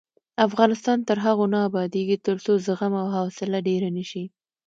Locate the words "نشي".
3.97-4.23